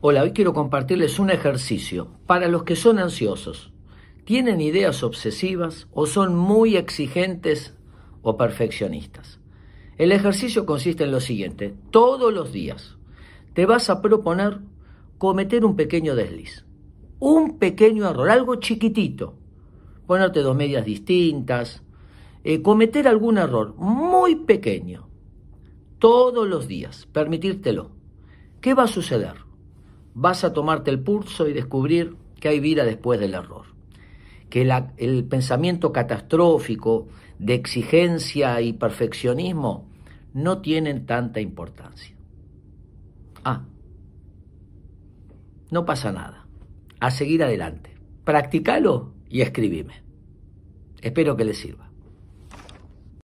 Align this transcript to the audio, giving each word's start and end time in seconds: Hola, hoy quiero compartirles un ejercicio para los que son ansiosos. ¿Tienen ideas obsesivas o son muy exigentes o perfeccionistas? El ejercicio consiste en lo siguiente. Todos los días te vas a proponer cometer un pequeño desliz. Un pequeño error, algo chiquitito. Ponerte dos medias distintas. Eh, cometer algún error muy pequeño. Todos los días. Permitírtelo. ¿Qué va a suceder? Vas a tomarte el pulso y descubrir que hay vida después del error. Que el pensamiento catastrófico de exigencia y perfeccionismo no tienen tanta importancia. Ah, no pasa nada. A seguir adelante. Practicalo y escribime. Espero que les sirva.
Hola, 0.00 0.22
hoy 0.22 0.30
quiero 0.30 0.54
compartirles 0.54 1.18
un 1.18 1.28
ejercicio 1.28 2.06
para 2.28 2.46
los 2.46 2.62
que 2.62 2.76
son 2.76 3.00
ansiosos. 3.00 3.72
¿Tienen 4.24 4.60
ideas 4.60 5.02
obsesivas 5.02 5.88
o 5.90 6.06
son 6.06 6.36
muy 6.36 6.76
exigentes 6.76 7.74
o 8.22 8.36
perfeccionistas? 8.36 9.40
El 9.96 10.12
ejercicio 10.12 10.66
consiste 10.66 11.02
en 11.02 11.10
lo 11.10 11.18
siguiente. 11.18 11.74
Todos 11.90 12.32
los 12.32 12.52
días 12.52 12.96
te 13.54 13.66
vas 13.66 13.90
a 13.90 14.00
proponer 14.00 14.60
cometer 15.18 15.64
un 15.64 15.74
pequeño 15.74 16.14
desliz. 16.14 16.64
Un 17.18 17.58
pequeño 17.58 18.08
error, 18.08 18.30
algo 18.30 18.54
chiquitito. 18.54 19.34
Ponerte 20.06 20.42
dos 20.42 20.54
medias 20.54 20.84
distintas. 20.84 21.82
Eh, 22.44 22.62
cometer 22.62 23.08
algún 23.08 23.36
error 23.36 23.74
muy 23.74 24.36
pequeño. 24.36 25.08
Todos 25.98 26.46
los 26.46 26.68
días. 26.68 27.08
Permitírtelo. 27.12 27.90
¿Qué 28.60 28.74
va 28.74 28.84
a 28.84 28.86
suceder? 28.86 29.47
Vas 30.20 30.42
a 30.42 30.52
tomarte 30.52 30.90
el 30.90 30.98
pulso 30.98 31.46
y 31.46 31.52
descubrir 31.52 32.16
que 32.40 32.48
hay 32.48 32.58
vida 32.58 32.84
después 32.84 33.20
del 33.20 33.34
error. 33.34 33.66
Que 34.50 34.68
el 34.96 35.24
pensamiento 35.26 35.92
catastrófico 35.92 37.06
de 37.38 37.54
exigencia 37.54 38.60
y 38.60 38.72
perfeccionismo 38.72 39.88
no 40.34 40.60
tienen 40.60 41.06
tanta 41.06 41.40
importancia. 41.40 42.16
Ah, 43.44 43.62
no 45.70 45.84
pasa 45.84 46.10
nada. 46.10 46.48
A 46.98 47.12
seguir 47.12 47.44
adelante. 47.44 47.94
Practicalo 48.24 49.12
y 49.28 49.42
escribime. 49.42 50.02
Espero 51.00 51.36
que 51.36 51.44
les 51.44 51.58
sirva. 51.58 51.87